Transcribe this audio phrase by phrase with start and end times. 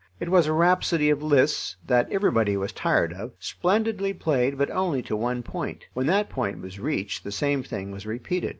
[0.19, 5.03] It was a rhapsody of Liszt's, that everybody was tired of, splendidly played but only
[5.03, 5.83] to one point.
[5.93, 8.49] When that point was reached the same thing was repeated.